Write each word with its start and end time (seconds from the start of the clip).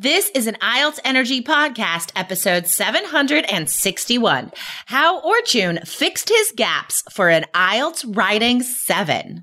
This 0.00 0.30
is 0.32 0.46
an 0.46 0.54
IELTS 0.62 1.00
Energy 1.04 1.42
Podcast, 1.42 2.12
episode 2.14 2.68
761 2.68 4.52
How 4.86 5.20
Orchun 5.22 5.84
Fixed 5.88 6.28
His 6.28 6.52
Gaps 6.54 7.02
for 7.10 7.28
an 7.28 7.46
IELTS 7.52 8.04
Writing 8.16 8.62
7. 8.62 9.42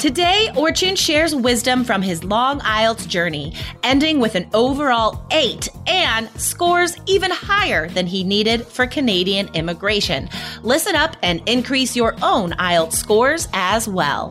Today, 0.00 0.48
Orchun 0.54 0.96
shares 0.96 1.34
wisdom 1.34 1.84
from 1.84 2.00
his 2.00 2.24
long 2.24 2.60
IELTS 2.60 3.06
journey, 3.06 3.52
ending 3.82 4.18
with 4.18 4.34
an 4.34 4.48
overall 4.54 5.26
8 5.30 5.68
and 5.86 6.30
scores 6.40 6.96
even 7.04 7.30
higher 7.30 7.86
than 7.90 8.06
he 8.06 8.24
needed 8.24 8.66
for 8.66 8.86
Canadian 8.86 9.50
immigration. 9.52 10.30
Listen 10.62 10.96
up 10.96 11.18
and 11.22 11.46
increase 11.46 11.94
your 11.94 12.16
own 12.22 12.52
IELTS 12.52 12.94
scores 12.94 13.46
as 13.52 13.86
well. 13.86 14.30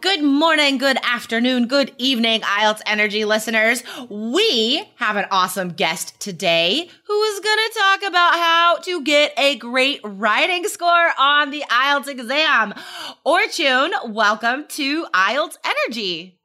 Good 0.00 0.22
morning, 0.22 0.78
good 0.78 0.96
afternoon, 1.02 1.66
good 1.66 1.92
evening, 1.98 2.40
IELTS 2.40 2.80
Energy 2.86 3.26
listeners. 3.26 3.82
We 4.08 4.82
have 4.96 5.16
an 5.16 5.26
awesome 5.30 5.70
guest 5.70 6.18
today 6.18 6.88
who 7.06 7.22
is 7.24 7.40
going 7.40 7.58
to 7.58 7.78
talk 7.78 8.02
about 8.04 8.32
how 8.32 8.78
to 8.78 9.02
get 9.02 9.34
a 9.36 9.56
great 9.56 10.00
writing 10.02 10.64
score 10.64 11.10
on 11.18 11.50
the 11.50 11.64
IELTS 11.68 12.08
exam. 12.08 12.72
Orchun, 13.26 13.90
welcome 14.10 14.64
to 14.68 15.04
IELTS 15.12 15.58
Energy. 15.64 16.40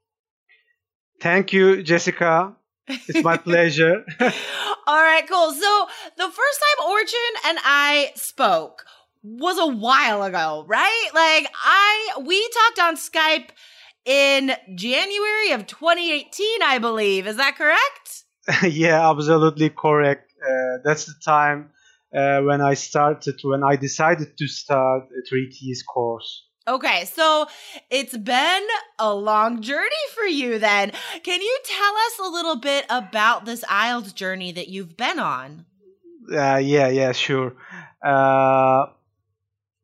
Thank 1.21 1.53
you, 1.53 1.81
Jessica. 1.81 2.57
It's 2.87 3.23
my 3.23 3.37
pleasure. 3.51 4.03
All 4.19 5.01
right, 5.01 5.25
cool. 5.29 5.51
So 5.51 5.87
the 6.17 6.27
first 6.29 6.61
time 6.61 6.89
Orchun 6.89 7.49
and 7.49 7.57
I 7.63 8.11
spoke, 8.15 8.85
was 9.25 9.57
a 9.57 9.67
while 9.67 10.23
ago, 10.23 10.65
right? 10.67 11.09
Like 11.13 11.51
I 11.63 12.21
we 12.23 12.47
talked 12.49 12.79
on 12.79 12.95
Skype 12.95 13.49
in 14.05 14.51
January 14.75 15.51
of 15.51 15.65
2018, 15.65 16.61
I 16.61 16.77
believe. 16.79 17.25
Is 17.27 17.37
that 17.37 17.57
correct? 17.57 18.23
yeah, 18.63 19.09
absolutely 19.09 19.69
correct. 19.71 20.31
Uh, 20.41 20.77
that's 20.83 21.05
the 21.05 21.15
time 21.23 21.71
uh, 22.15 22.41
when 22.41 22.61
I 22.61 22.75
started, 22.75 23.39
when 23.43 23.63
I 23.63 23.75
decided 23.75 24.37
to 24.37 24.47
start 24.47 25.05
a 25.05 25.27
three 25.27 25.49
keys 25.51 25.83
course. 25.83 26.43
Okay, 26.67 27.05
so 27.05 27.45
it's 27.91 28.17
been 28.17 28.67
a 28.97 29.13
long 29.13 29.61
journey 29.61 30.05
for 30.15 30.23
you 30.23 30.57
then. 30.57 30.91
Can 31.23 31.41
you 31.41 31.59
tell 31.63 31.93
us 31.95 32.19
a 32.19 32.29
little 32.31 32.55
bit 32.55 32.85
about 32.89 33.45
this 33.45 33.63
IELTS 33.65 34.15
journey 34.15 34.51
that 34.51 34.67
you've 34.67 34.97
been 34.97 35.19
on? 35.19 35.65
Uh, 36.31 36.57
yeah, 36.57 36.87
yeah, 36.87 37.11
sure. 37.11 37.55
Uh, 38.03 38.87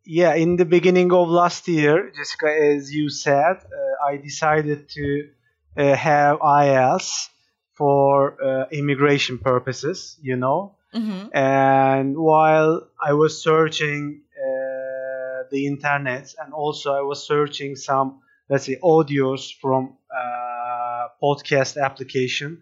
yeah, 0.06 0.34
in 0.36 0.56
the 0.56 0.66
beginning 0.66 1.12
of 1.14 1.30
last 1.30 1.68
year, 1.68 2.12
Jessica, 2.16 2.48
as 2.48 2.94
you 2.94 3.10
said, 3.10 3.58
uh, 3.58 4.06
I 4.06 4.18
decided 4.18 4.90
to 4.90 5.30
uh, 5.78 5.96
have 5.96 6.40
IELTS 6.40 7.30
for 7.74 8.42
uh, 8.44 8.66
immigration 8.72 9.38
purposes, 9.38 10.18
you 10.22 10.36
know. 10.36 10.76
Mm-hmm. 10.94 11.28
And 11.36 12.18
while 12.18 12.88
I 13.02 13.14
was 13.14 13.42
searching 13.42 14.22
uh, 14.36 15.44
the 15.52 15.68
internet, 15.68 16.34
and 16.44 16.54
also 16.54 16.94
I 16.94 17.02
was 17.02 17.26
searching 17.26 17.76
some, 17.76 18.22
let's 18.50 18.66
say, 18.66 18.78
audios 18.84 19.54
from 19.62 19.98
uh, 20.14 21.08
podcast 21.24 21.82
application, 21.82 22.62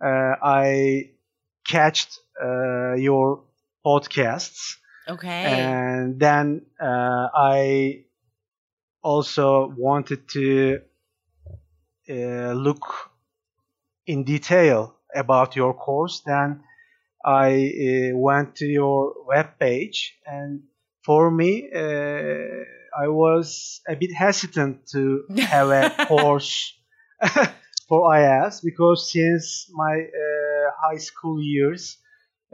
uh, 0.00 0.34
I 0.42 1.10
catched 1.66 2.20
your 2.96 3.42
podcasts 3.84 4.76
Okay. 5.08 5.44
And 5.44 6.20
then 6.20 6.66
uh, 6.80 7.28
I 7.34 8.04
also 9.02 9.72
wanted 9.76 10.28
to 10.28 10.80
uh, 12.10 12.52
look 12.52 12.84
in 14.06 14.24
detail 14.24 14.94
about 15.14 15.56
your 15.56 15.72
course. 15.74 16.22
Then 16.26 16.62
I 17.24 18.12
uh, 18.12 18.16
went 18.16 18.56
to 18.56 18.66
your 18.66 19.14
web 19.26 19.58
page, 19.58 20.14
and 20.26 20.62
for 21.04 21.30
me, 21.30 21.70
uh, 21.74 22.64
I 22.98 23.08
was 23.08 23.80
a 23.88 23.94
bit 23.96 24.12
hesitant 24.14 24.86
to 24.88 25.24
have 25.38 25.70
a 25.70 26.06
course 26.06 26.74
for 27.88 28.10
IELTS 28.10 28.60
because 28.62 29.10
since 29.10 29.70
my 29.72 29.94
uh, 29.94 30.70
high 30.82 30.98
school 30.98 31.42
years, 31.42 31.98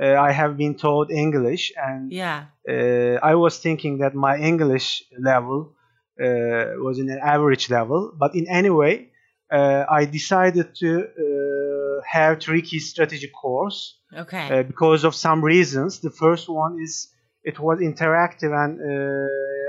uh, 0.01 0.17
I 0.17 0.33
have 0.33 0.57
been 0.57 0.75
taught 0.75 1.11
English, 1.11 1.73
and 1.77 2.13
yeah, 2.13 2.47
uh, 2.69 3.19
I 3.23 3.37
was 3.37 3.59
thinking 3.59 3.99
that 3.99 4.15
my 4.15 4.37
English 4.39 5.05
level 5.19 5.75
uh, 6.21 6.75
was 6.79 6.99
in 6.99 7.11
an 7.11 7.21
average 7.23 7.71
level. 7.71 8.13
But 8.19 8.35
in 8.35 8.47
any 8.49 8.71
way, 8.71 9.11
uh, 9.53 9.85
I 9.89 10.05
decided 10.05 10.75
to 10.77 11.05
uh, 11.05 12.03
have 12.11 12.41
three 12.41 12.63
key 12.63 12.81
strategy 12.81 13.29
course. 13.29 13.99
Okay. 14.13 14.61
Uh, 14.61 14.63
because 14.65 15.05
of 15.05 15.15
some 15.15 15.45
reasons. 15.45 16.01
The 16.01 16.11
first 16.11 16.49
one 16.49 16.81
is 16.83 17.09
it 17.45 17.61
was 17.61 17.79
interactive, 17.79 18.53
and 18.53 18.81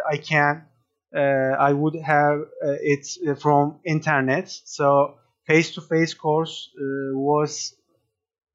I 0.10 0.18
can 0.18 0.66
I 1.14 1.72
would 1.72 1.96
have 1.96 2.42
it 2.62 3.40
from 3.40 3.80
internet. 3.86 4.50
So 4.66 5.16
face-to-face 5.48 6.16
course 6.16 6.72
was 7.14 7.76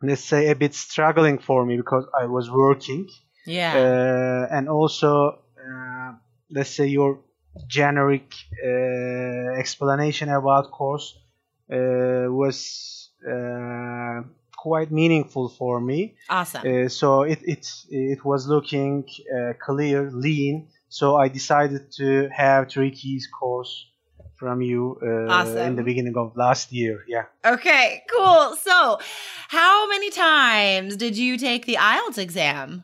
let's 0.03 0.25
say 0.25 0.49
a 0.49 0.55
bit 0.55 0.75
struggling 0.75 1.39
for 1.39 1.65
me 1.65 1.77
because 1.77 2.07
I 2.19 2.27
was 2.27 2.51
working. 2.51 3.09
Yeah. 3.47 3.75
Uh, 3.75 4.55
and 4.55 4.69
also, 4.69 5.41
uh, 5.59 6.13
let's 6.51 6.71
say 6.71 6.87
your 6.87 7.21
generic 7.67 8.33
uh, 8.65 9.59
explanation 9.59 10.29
about 10.29 10.71
course 10.71 11.19
uh, 11.73 12.27
was 12.29 13.11
uh, 13.29 14.23
quite 14.57 14.91
meaningful 14.91 15.49
for 15.49 15.81
me. 15.81 16.17
Awesome. 16.29 16.63
Uh, 16.67 16.89
so 16.89 17.23
it 17.23 17.41
it 17.45 17.67
it 17.89 18.25
was 18.25 18.47
looking 18.47 19.05
clear, 19.61 20.11
lean. 20.11 20.69
So 20.89 21.17
I 21.17 21.29
decided 21.29 21.93
to 21.93 22.29
have 22.35 22.69
three 22.69 22.91
keys 22.91 23.29
course 23.29 23.87
from 24.41 24.63
you 24.63 24.99
uh, 25.03 25.33
awesome. 25.33 25.59
in 25.59 25.77
the 25.77 25.83
beginning 25.83 26.17
of 26.17 26.35
last 26.35 26.73
year. 26.73 27.05
Yeah. 27.07 27.27
Okay, 27.45 28.03
cool. 28.11 28.57
So, 28.57 28.99
how 29.49 29.87
many 29.87 30.11
times 30.11 30.97
did 30.97 31.17
you 31.19 31.37
take 31.37 31.67
the 31.67 31.77
IELTS 31.77 32.17
exam? 32.17 32.83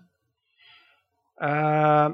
Uh, 1.41 2.11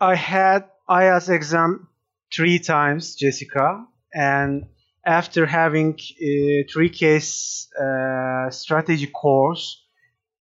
I 0.00 0.14
had 0.16 0.64
IELTS 0.90 1.28
exam 1.30 1.88
three 2.34 2.58
times, 2.58 3.14
Jessica, 3.14 3.86
and 4.12 4.66
after 5.06 5.46
having 5.46 5.96
a 6.20 6.64
three 6.64 6.90
key 6.90 7.20
uh, 7.80 8.50
strategy 8.50 9.06
course, 9.06 9.64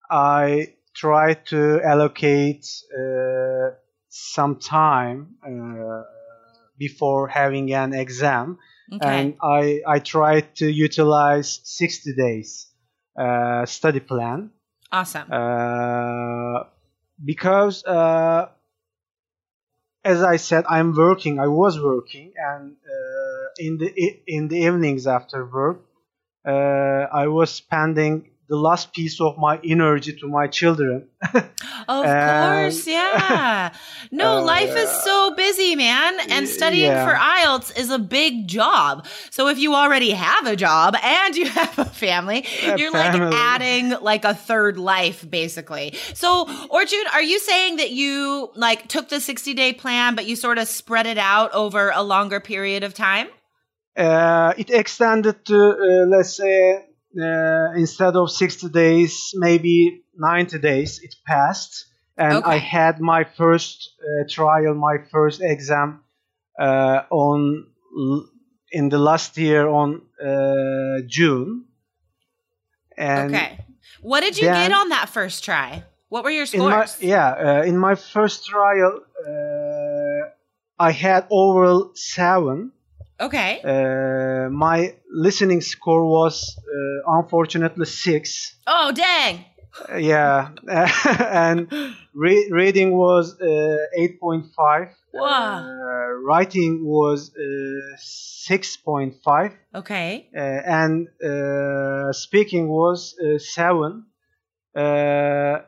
I 0.10 0.74
tried 0.96 1.46
to 1.48 1.82
allocate 1.84 2.66
uh, 2.98 3.76
some 4.10 4.60
time 4.60 5.36
uh, 5.46 6.04
before 6.78 7.28
having 7.28 7.74
an 7.74 7.94
exam. 7.94 8.60
Okay. 8.92 9.08
And 9.08 9.38
I, 9.42 9.82
I 9.88 10.00
tried 10.00 10.56
to 10.58 10.70
utilize 10.70 11.60
60 11.64 12.14
days 12.16 12.68
uh, 13.18 13.66
study 13.66 14.00
plan. 14.00 14.52
Awesome. 14.92 15.28
Uh, 15.32 16.66
because, 17.24 17.84
uh, 17.86 18.50
as 20.04 20.22
I 20.22 20.36
said, 20.36 20.66
I'm 20.70 20.94
working, 20.94 21.40
I 21.40 21.48
was 21.48 21.80
working, 21.80 22.34
and 22.38 22.76
in 23.58 23.78
the 23.78 23.92
in 24.28 24.48
the 24.48 24.58
evenings 24.58 25.08
after 25.08 25.46
work, 25.46 25.86
uh, 26.46 26.52
I 26.52 27.28
was 27.28 27.52
spending 27.52 28.30
the 28.50 28.56
last 28.58 28.94
piece 28.94 29.20
of 29.22 29.38
my 29.38 29.60
energy 29.64 30.14
to 30.20 30.28
my 30.28 30.48
children. 30.48 31.08
of 31.88 32.06
And- 32.06 32.72
course, 32.72 32.88
yeah. 32.88 33.74
No, 34.12 34.38
Uh, 34.38 34.42
life 34.44 34.76
is 34.76 34.90
so 35.04 35.34
busy, 35.36 35.76
man. 35.76 36.14
And 36.30 36.48
studying 36.48 36.92
yeah. 36.92 37.06
for 37.06 37.16
IELTS 37.16 37.78
is 37.78 37.90
a 37.90 37.98
big 37.98 38.48
job. 38.48 39.06
So 39.32 39.48
if 39.48 39.58
you 39.58 39.74
already 39.74 40.12
have 40.12 40.46
a 40.46 40.56
job 40.56 40.96
and 41.02 41.36
you 41.40 41.48
have 41.50 41.80
a 41.80 41.86
family, 41.86 42.46
A 42.62 42.78
you're 42.78 42.92
like 42.92 43.16
adding 43.16 43.90
like 44.02 44.24
a 44.26 44.34
third 44.36 44.78
life, 44.78 45.28
basically. 45.30 45.96
So, 46.14 46.46
Orchun, 46.46 47.04
are 47.14 47.24
you 47.24 47.40
saying 47.40 47.78
that 47.78 47.92
you 47.92 48.52
like 48.56 48.88
took 48.88 49.10
the 49.10 49.20
60 49.20 49.54
day 49.54 49.74
plan, 49.74 50.16
but 50.16 50.26
you 50.26 50.36
sort 50.36 50.58
of 50.58 50.68
spread 50.68 51.08
it 51.08 51.18
out 51.18 51.52
over 51.54 51.90
a 51.90 52.04
longer 52.04 52.40
period 52.40 52.84
of 52.84 52.94
time? 52.94 53.28
Uh, 53.96 54.54
it 54.58 54.70
extended 54.70 55.46
to 55.46 55.56
uh, 55.56 56.06
let's 56.08 56.36
say 56.38 56.84
uh, 57.20 57.74
instead 57.76 58.16
of 58.16 58.32
60 58.32 58.70
days, 58.70 59.32
maybe 59.36 60.04
90 60.16 60.60
days. 60.60 61.00
It 61.04 61.16
passed, 61.26 61.86
and 62.18 62.44
I 62.44 62.58
had 62.58 63.00
my 63.00 63.24
first 63.24 63.94
uh, 64.02 64.28
trial, 64.30 64.74
my 64.76 64.98
first 65.12 65.42
exam 65.42 66.04
uh, 66.60 67.02
on 67.10 67.66
l- 67.98 68.30
in 68.72 68.90
the 68.90 68.98
last 69.00 69.38
year 69.38 69.68
on 69.68 70.02
uh, 70.24 71.02
June. 71.08 71.66
And 72.98 73.34
okay. 73.36 73.60
What 74.02 74.22
did 74.22 74.38
you 74.38 74.46
then- 74.46 74.70
get 74.70 74.78
on 74.78 74.90
that 74.90 75.10
first 75.10 75.44
try? 75.44 75.84
What 76.10 76.24
were 76.24 76.30
your 76.30 76.46
in 76.54 76.60
my 76.60 76.86
scores? 76.86 77.02
yeah 77.02 77.30
uh, 77.32 77.64
in 77.64 77.76
my 77.76 77.96
first 77.96 78.46
trial 78.46 79.02
uh, 79.28 80.30
I 80.78 80.92
had 80.92 81.26
overall 81.32 81.92
seven. 81.96 82.72
Okay. 83.26 83.62
Uh, 83.64 84.50
my 84.50 84.94
listening 85.12 85.62
score 85.62 86.06
was 86.06 86.58
uh, 86.58 87.18
unfortunately 87.20 87.86
six. 87.86 88.56
Oh, 88.68 88.92
dang. 88.92 89.46
Uh, 89.90 89.98
yeah, 89.98 90.50
and 91.48 91.68
re- 92.14 92.48
reading 92.52 92.96
was 92.96 93.40
uh, 93.42 93.78
eight 93.98 94.20
point 94.20 94.46
five. 94.56 94.90
Wow. 95.14 95.60
Uh, 95.60 96.12
writing 96.28 96.86
was 96.86 97.32
uh, 97.36 97.96
six 97.98 98.78
point 98.78 99.16
five, 99.24 99.52
Okay. 99.74 100.28
and 100.34 101.08
uh, 101.24 102.12
speaking 102.14 102.68
was 102.68 103.16
uh, 103.20 103.40
seven. 103.40 104.06
Uh, 104.76 105.60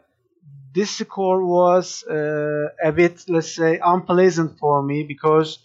this 0.74 0.98
score 0.98 1.46
was 1.46 2.04
uh, 2.04 2.68
a 2.84 2.92
bit, 2.92 3.24
let's 3.30 3.56
say, 3.56 3.80
unpleasant 3.84 4.60
for 4.60 4.84
me 4.84 5.04
because 5.04 5.60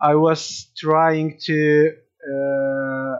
I 0.00 0.14
was 0.16 0.68
trying 0.76 1.38
to 1.44 1.92
uh, 2.32 3.16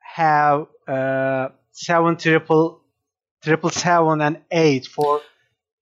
have 0.00 0.66
uh, 0.86 1.48
seven 1.72 2.16
triple 2.16 2.82
triple 3.42 3.70
seven 3.70 4.20
and 4.20 4.42
eight 4.50 4.86
for 4.86 5.20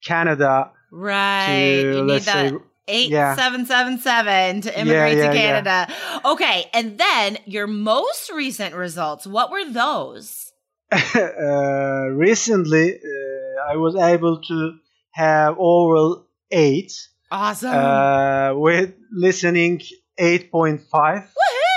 Canada 0.05 0.71
Right. 0.97 1.83
to 1.83 1.97
you 1.97 2.05
need 2.05 2.23
that 2.23 2.51
say 2.51 2.57
eight 2.87 3.11
yeah. 3.11 3.35
seven 3.35 3.67
seven 3.67 3.99
seven 3.99 4.61
to 4.61 4.79
immigrate 4.81 5.19
yeah, 5.19 5.31
to 5.31 5.35
yeah. 5.35 5.41
Canada. 5.41 5.95
Okay, 6.25 6.71
and 6.73 6.99
then 6.99 7.39
your 7.47 7.67
most 7.67 8.31
recent 8.31 8.77
results. 8.77 9.27
What 9.27 9.51
were 9.51 9.65
those? 9.69 10.53
uh, 10.93 12.11
recently 12.13 12.95
uh, 12.95 13.73
I 13.73 13.77
was 13.77 13.97
able 13.97 14.41
to 14.43 14.75
have 15.11 15.57
overall 15.59 16.27
eight 16.53 16.93
Awesome. 17.31 17.75
uh, 17.75 18.55
with 18.55 18.95
listening 19.13 19.81
8.5 20.21 20.85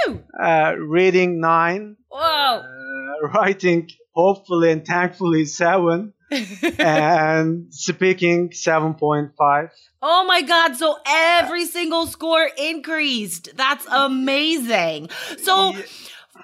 Woohoo! 0.07 0.23
uh, 0.39 0.75
reading 0.77 1.39
9 1.39 1.95
Whoa. 2.11 2.21
uh, 2.21 3.27
writing 3.33 3.89
hopefully 4.13 4.71
and 4.71 4.85
thankfully 4.85 5.45
7 5.45 6.13
and 6.79 7.73
speaking 7.73 8.49
7.5 8.49 9.69
oh 10.01 10.25
my 10.27 10.41
god, 10.41 10.75
so 10.75 10.97
every 11.07 11.65
single 11.65 12.05
score 12.05 12.49
increased. 12.57 13.49
That's 13.55 13.85
amazing. 13.89 15.09
So 15.41 15.71
Yeah. 15.73 15.81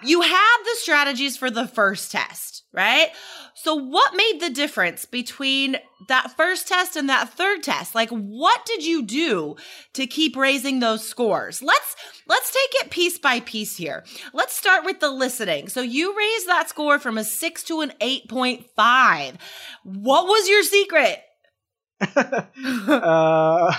You 0.06 0.22
had 0.22 0.58
the 0.64 0.76
strategies 0.76 1.38
for 1.38 1.50
the 1.50 1.68
first 1.68 2.12
test, 2.12 2.64
right? 2.74 3.10
So 3.56 3.76
what 3.76 4.16
made 4.16 4.40
the 4.40 4.50
difference 4.50 5.06
between 5.06 5.78
that 6.08 6.36
first 6.36 6.68
test 6.68 6.96
and 6.96 7.08
that 7.10 7.30
third 7.30 7.64
test? 7.64 7.96
Like 7.96 8.10
what 8.10 8.66
did 8.66 8.86
you 8.86 9.04
do 9.04 9.56
to 9.94 10.06
keep 10.06 10.36
raising 10.36 10.80
those 10.80 11.08
scores? 11.08 11.62
Let's 11.62 11.96
let's 12.28 12.52
take 12.52 12.84
it 12.84 12.92
piece 12.92 13.18
by 13.18 13.40
piece 13.42 13.78
here. 13.78 14.04
Let's 14.34 14.56
start 14.56 14.86
with 14.86 15.00
the 15.00 15.10
listening. 15.10 15.70
So 15.70 15.82
you 15.82 16.18
raised 16.18 16.48
that 16.48 16.70
score 16.70 17.00
from 17.00 17.18
a 17.18 17.24
6 17.24 17.64
to 17.64 17.82
an 17.82 17.94
8.5. 18.02 19.36
What 19.84 20.26
was 20.26 20.50
your 20.50 20.64
secret? 20.64 21.20
uh, 22.88 23.74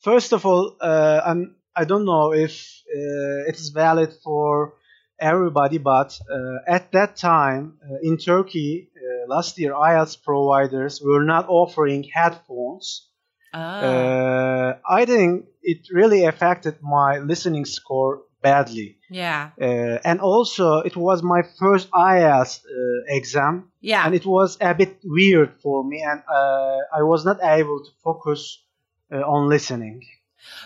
first 0.00 0.32
of 0.32 0.46
all, 0.46 0.76
uh, 0.80 1.20
I'm, 1.24 1.56
I 1.74 1.84
don't 1.84 2.04
know 2.04 2.32
if 2.32 2.82
uh, 2.88 3.48
it 3.48 3.56
is 3.56 3.70
valid 3.70 4.12
for 4.22 4.74
everybody, 5.20 5.78
but 5.78 6.18
uh, 6.30 6.58
at 6.76 6.92
that 6.92 7.16
time 7.16 7.78
uh, 7.82 7.96
in 8.02 8.16
Turkey 8.18 8.90
uh, 8.96 9.28
last 9.34 9.58
year, 9.58 9.72
IELTS 9.72 10.22
providers 10.22 11.00
were 11.02 11.24
not 11.24 11.46
offering 11.48 12.04
headphones. 12.12 13.08
Oh. 13.54 13.58
Uh, 13.60 14.76
I 14.88 15.04
think 15.06 15.46
it 15.62 15.88
really 15.92 16.24
affected 16.24 16.76
my 16.82 17.18
listening 17.18 17.64
score 17.64 18.22
badly. 18.42 18.98
yeah. 19.10 19.50
Uh, 19.60 19.98
and 20.04 20.20
also, 20.20 20.78
it 20.78 20.96
was 20.96 21.22
my 21.22 21.42
first 21.58 21.90
IELTS 21.90 22.60
uh, 22.64 23.16
exam 23.18 23.70
Yeah. 23.80 24.04
and 24.06 24.14
it 24.14 24.26
was 24.26 24.58
a 24.60 24.74
bit 24.74 24.98
weird 25.04 25.50
for 25.62 25.82
me 25.84 25.98
and 26.10 26.20
uh, 26.28 26.78
i 26.98 27.02
was 27.02 27.24
not 27.24 27.38
able 27.42 27.78
to 27.86 27.90
focus 28.04 28.40
uh, 29.12 29.16
on 29.34 29.48
listening 29.48 30.02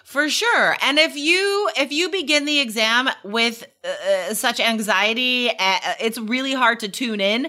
For 0.04 0.28
sure. 0.28 0.76
And 0.82 0.98
if 0.98 1.16
you 1.16 1.70
if 1.76 1.92
you 1.92 2.10
begin 2.10 2.44
the 2.44 2.60
exam 2.60 3.08
with 3.24 3.64
uh, 3.84 4.34
such 4.34 4.60
anxiety, 4.60 5.50
uh, 5.50 5.78
it's 6.00 6.18
really 6.18 6.52
hard 6.54 6.80
to 6.80 6.88
tune 6.88 7.20
in. 7.20 7.48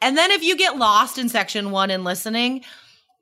And 0.00 0.16
then 0.18 0.30
if 0.30 0.42
you 0.42 0.56
get 0.56 0.76
lost 0.76 1.18
in 1.18 1.28
section 1.28 1.70
1 1.70 1.90
in 1.90 2.04
listening, 2.04 2.62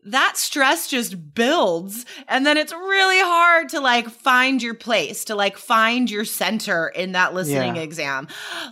that 0.04 0.36
stress 0.36 0.88
just 0.88 1.32
builds 1.32 2.04
and 2.26 2.44
then 2.44 2.56
it's 2.56 2.72
really 2.72 3.20
hard 3.20 3.68
to 3.68 3.78
like 3.78 4.08
find 4.10 4.60
your 4.60 4.74
place 4.74 5.26
to 5.26 5.36
like 5.36 5.56
find 5.56 6.10
your 6.10 6.24
center 6.24 6.88
in 6.88 7.12
that 7.12 7.34
listening 7.34 7.76
Yeah. 7.76 7.82
exam 7.82 8.26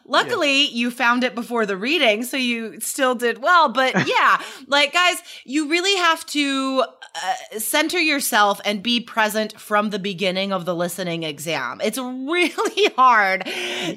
luckily 0.05 0.67
you 0.67 0.91
found 0.91 1.23
it 1.23 1.37
before 1.37 1.67
the 1.67 1.77
reading 1.77 2.25
so 2.25 2.37
you 2.37 2.81
still 2.81 3.15
did 3.15 3.41
well 3.41 3.69
but 3.69 4.09
yeah 4.09 4.43
like 4.67 4.93
guys 4.93 5.19
you 5.45 5.69
really 5.69 5.95
have 5.99 6.27
to 6.27 6.83
uh, 7.15 7.59
center 7.59 7.99
yourself 7.99 8.61
and 8.65 8.83
be 8.83 9.01
present 9.01 9.59
from 9.59 9.91
the 9.91 9.99
beginning 9.99 10.53
of 10.53 10.65
the 10.65 10.75
listening 10.75 11.23
exam 11.25 11.81
it's 11.83 11.99
really 11.99 12.87
hard 12.97 13.45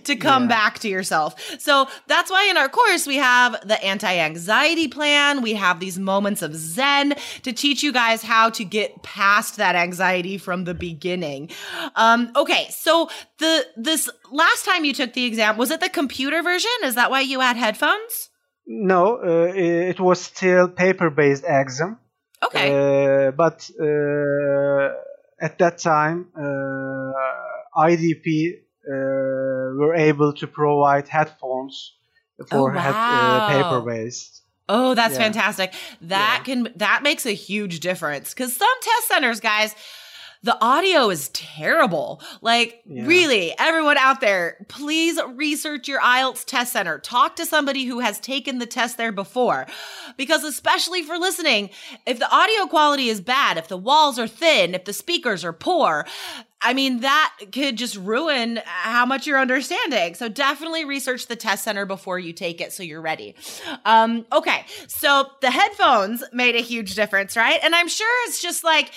to 0.03 0.15
come 0.15 0.43
Yeah. 0.43 0.47
back 0.49 0.79
to 0.79 0.89
yourself 0.89 1.35
so 1.59 1.87
that's 2.07 2.31
why 2.31 2.47
in 2.49 2.57
our 2.57 2.69
course 2.69 3.05
we 3.07 3.17
have 3.17 3.55
the 3.67 3.81
anti-anxiety 3.83 4.87
plan 4.87 5.41
we 5.41 5.53
have 5.53 5.79
these 5.79 5.99
moments 5.99 6.41
of 6.41 6.55
zen 6.55 7.13
to 7.43 7.53
teach 7.53 7.83
you 7.83 7.91
guys 7.91 8.21
how 8.23 8.49
to 8.49 8.63
get 8.63 9.03
past 9.03 9.57
that 9.57 9.75
anxiety 9.75 10.37
from 10.37 10.63
the 10.63 10.73
beginning. 10.73 11.49
Um, 11.95 12.31
okay, 12.35 12.67
so 12.69 13.09
the 13.39 13.65
this 13.75 14.09
last 14.31 14.65
time 14.65 14.85
you 14.85 14.93
took 14.93 15.13
the 15.13 15.25
exam 15.25 15.57
was 15.57 15.71
it 15.71 15.79
the 15.79 15.89
computer 15.89 16.41
version? 16.41 16.71
Is 16.83 16.95
that 16.95 17.11
why 17.11 17.21
you 17.21 17.39
had 17.39 17.57
headphones? 17.57 18.29
no 18.65 19.17
uh, 19.17 19.51
it 19.53 19.99
was 19.99 20.21
still 20.21 20.67
paper 20.69 21.09
based 21.09 21.43
exam 21.47 21.97
Okay, 22.45 22.69
uh, 22.71 23.31
but 23.31 23.69
uh, 23.79 24.89
at 25.39 25.57
that 25.59 25.77
time 25.77 26.27
uh, 26.37 27.81
idp 27.87 28.27
uh, 28.87 28.93
were 29.79 29.95
able 29.95 30.33
to 30.33 30.47
provide 30.47 31.07
headphones 31.07 31.93
for 32.49 32.71
Oh, 32.73 32.79
head, 32.79 32.95
wow. 32.95 33.45
uh, 33.45 33.47
paper 33.47 33.81
based 33.81 34.41
Oh, 34.69 34.93
that's 34.95 35.13
Yeah. 35.13 35.23
fantastic. 35.25 35.73
That 36.01 36.39
Yeah. 36.39 36.43
can 36.45 36.69
that 36.77 37.03
makes 37.03 37.25
a 37.25 37.33
huge 37.33 37.81
difference 37.81 38.33
cuz 38.33 38.55
some 38.55 38.77
test 38.81 39.07
centers, 39.09 39.39
guys, 39.41 39.75
the 40.43 40.61
audio 40.63 41.09
is 41.09 41.29
terrible. 41.29 42.21
Like 42.41 42.81
Yeah. 42.85 43.05
really, 43.05 43.57
everyone 43.57 43.97
out 43.97 44.19
there, 44.19 44.65
please 44.67 45.17
research 45.35 45.87
your 45.87 46.01
IELTS 46.01 46.43
test 46.45 46.73
center. 46.73 46.99
Talk 46.99 47.37
to 47.37 47.45
somebody 47.45 47.85
who 47.85 47.99
has 47.99 48.19
taken 48.19 48.59
the 48.59 48.65
test 48.65 48.97
there 48.97 49.13
before. 49.13 49.65
Because 50.17 50.43
especially 50.43 51.01
for 51.01 51.17
listening, 51.17 51.69
if 52.05 52.19
the 52.19 52.29
audio 52.29 52.67
quality 52.67 53.07
is 53.09 53.21
bad, 53.21 53.57
if 53.57 53.69
the 53.69 53.77
walls 53.77 54.19
are 54.19 54.27
thin, 54.27 54.75
if 54.75 54.83
the 54.85 54.93
speakers 54.93 55.45
are 55.45 55.53
poor, 55.53 56.05
I 56.61 56.73
mean, 56.73 57.01
that 57.01 57.33
could 57.51 57.77
just 57.77 57.95
ruin 57.97 58.59
how 58.65 59.05
much 59.05 59.25
you're 59.27 59.39
understanding. 59.39 60.15
So 60.15 60.29
definitely 60.29 60.85
research 60.85 61.27
the 61.27 61.35
test 61.35 61.63
center 61.63 61.85
before 61.85 62.19
you 62.19 62.31
take 62.33 62.61
it 62.61 62.71
so 62.71 62.83
you're 62.83 63.01
ready. 63.01 63.35
Um, 63.85 64.25
okay. 64.31 64.65
So 64.87 65.27
the 65.41 65.51
headphones 65.51 66.23
made 66.31 66.55
a 66.55 66.61
huge 66.61 66.95
difference, 66.95 67.35
right? 67.35 67.59
And 67.63 67.73
I'm 67.75 67.87
sure 67.89 68.07
it's 68.27 68.41
just 68.41 68.63
like, 68.63 68.91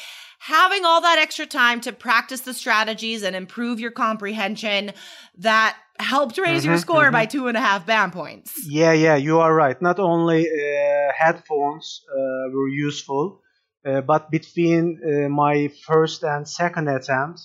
having 0.47 0.85
all 0.85 1.00
that 1.00 1.19
extra 1.19 1.45
time 1.45 1.81
to 1.81 1.93
practice 1.93 2.43
the 2.43 2.55
strategies 2.55 3.25
and 3.25 3.35
improve 3.35 3.81
your 3.81 3.91
comprehension 3.91 4.93
that 5.38 5.76
helped 5.99 6.38
raise 6.38 6.65
your 6.65 6.76
Mhm, 6.76 6.81
score 6.81 7.09
mhm. 7.09 7.12
by 7.12 7.26
two 7.26 7.49
and 7.49 7.57
a 7.57 7.61
half 7.61 7.85
band 7.85 8.12
points. 8.12 8.53
Yeah, 8.69 8.93
yeah, 8.93 9.17
you 9.17 9.41
are 9.41 9.53
right. 9.53 9.81
Not 9.83 9.99
only 9.99 10.47
uh, 10.47 11.12
headphones 11.19 12.05
uh, 12.09 12.17
were 12.53 12.69
useful, 12.69 13.43
uh, 13.85 14.03
but 14.03 14.31
between 14.31 14.85
uh, 15.03 15.29
my 15.29 15.69
first 15.87 16.23
and 16.23 16.49
second 16.49 16.88
attempt, 16.88 17.41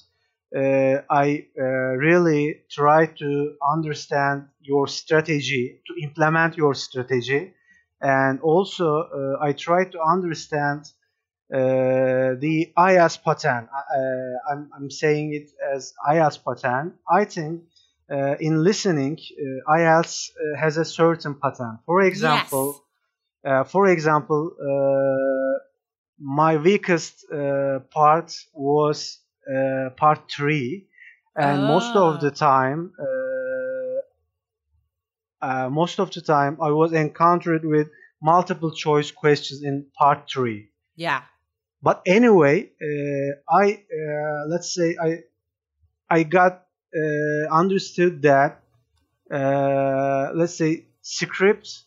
uh, 0.56 1.02
I 1.10 1.48
uh, 1.58 1.64
really 2.08 2.62
tried 2.70 3.18
to 3.18 3.56
understand 3.76 4.48
your 4.60 4.88
strategy, 4.88 5.82
to 5.88 5.94
implement 6.04 6.56
your 6.56 6.76
strategy, 6.76 7.54
and 8.00 8.40
also 8.42 8.88
uh, 9.02 9.48
I 9.48 9.54
tried 9.54 9.92
to 9.94 10.00
understand 10.02 10.86
uh, 11.54 12.36
the 12.40 12.72
IAS 12.78 13.18
pattern. 13.24 13.68
Uh, 13.72 14.52
I'm, 14.52 14.70
I'm 14.76 14.90
saying 14.90 15.34
it 15.34 15.50
as 15.76 15.94
IAS 16.10 16.38
pattern. 16.44 16.94
I 17.10 17.26
think 17.26 17.64
uh, 18.12 18.36
in 18.40 18.64
listening, 18.64 19.18
uh, 19.20 19.72
IELTS 19.78 20.30
uh, 20.32 20.60
has 20.60 20.78
a 20.78 20.86
certain 20.86 21.36
pattern. 21.36 21.80
For 21.86 22.02
example, 22.02 22.84
uh, 23.46 23.64
for 23.64 23.88
example, 23.88 24.52
uh, 24.62 25.60
my 26.20 26.58
weakest 26.58 27.26
uh, 27.32 27.80
part 27.92 28.34
was 28.54 29.20
uh, 29.52 29.90
part 29.98 30.30
three, 30.32 30.88
and 31.36 31.66
most 31.66 31.96
Ah. 31.96 32.08
of 32.10 32.22
the 32.22 32.32
time, 32.32 32.94
uh, 33.00 33.06
uh, 35.42 35.70
most 35.70 36.00
of 36.00 36.12
the 36.12 36.22
time, 36.22 36.58
I 36.62 36.72
was 36.72 36.94
encountered 36.94 37.66
with 37.66 37.90
multiple 38.22 38.72
choice 38.72 39.12
questions 39.12 39.64
in 39.64 39.86
part 39.98 40.30
three 40.30 40.70
Yeah. 40.96 41.22
But 41.82 42.02
anyway 42.06 42.70
uh, 42.82 43.32
i 43.64 43.66
uh, 43.74 44.48
let's 44.48 44.74
say 44.74 44.96
i 45.02 45.20
i 46.10 46.24
got 46.24 46.64
uh, 46.96 47.46
understood 47.62 48.22
that 48.22 48.60
uh, 49.32 50.32
let's 50.36 50.56
say 50.56 50.86
script 51.02 51.84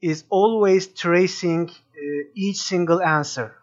is 0.00 0.24
always 0.30 0.86
tracing 0.88 1.68
uh, 1.70 2.22
each 2.34 2.56
single 2.58 3.02
answer 3.02 3.54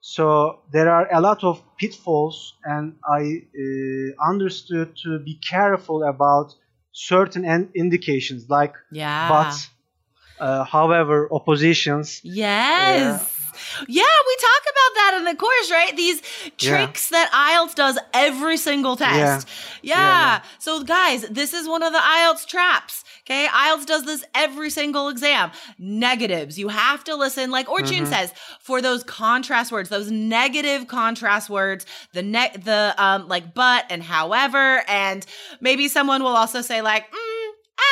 so 0.00 0.60
there 0.72 0.90
are 0.90 1.06
a 1.12 1.20
lot 1.20 1.44
of 1.44 1.62
pitfalls 1.78 2.54
and 2.64 2.96
i 3.08 3.22
uh, 3.62 4.30
understood 4.30 4.96
to 4.96 5.18
be 5.18 5.34
careful 5.36 6.02
about 6.04 6.54
certain 6.92 7.44
in- 7.44 7.70
indications 7.74 8.48
like 8.48 8.74
Yeah. 8.90 9.28
but 9.28 9.52
uh, 10.40 10.64
however 10.64 11.28
oppositions 11.32 12.20
Yes. 12.24 13.31
Yeah. 13.88 14.02
we 14.26 14.36
talk 14.36 14.62
about 14.64 14.94
that 14.94 15.14
in 15.18 15.24
the 15.24 15.34
course, 15.34 15.70
right? 15.70 15.96
These 15.96 16.22
tricks 16.58 17.08
that 17.10 17.30
IELTS 17.32 17.74
does 17.74 17.98
every 18.14 18.56
single 18.56 18.96
test. 18.96 19.48
Yeah. 19.82 19.92
Yeah, 19.94 20.42
So, 20.58 20.82
guys, 20.84 21.22
this 21.22 21.52
is 21.52 21.68
one 21.68 21.82
of 21.82 21.92
the 21.92 21.98
IELTS 21.98 22.46
traps. 22.46 23.04
Okay. 23.24 23.46
IELTS 23.46 23.86
does 23.86 24.04
this 24.04 24.24
every 24.34 24.70
single 24.70 25.08
exam. 25.08 25.50
Negatives. 25.78 26.58
You 26.58 26.68
have 26.68 27.04
to 27.04 27.14
listen, 27.16 27.50
like 27.50 27.66
Orchun 27.66 28.06
says, 28.06 28.32
for 28.60 28.80
those 28.80 29.02
contrast 29.04 29.70
words, 29.72 29.88
those 29.88 30.10
negative 30.10 30.86
contrast 30.88 31.50
words, 31.50 31.84
the 32.12 32.22
ne- 32.22 32.52
the 32.64 32.94
um 32.98 33.28
like 33.28 33.54
but 33.54 33.84
and 33.90 34.02
however, 34.02 34.82
and 34.88 35.24
maybe 35.60 35.88
someone 35.88 36.22
will 36.22 36.36
also 36.36 36.60
say 36.62 36.80
like, 36.82 37.10
mm, 37.10 37.21